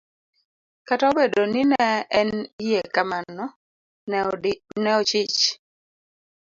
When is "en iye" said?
2.19-2.81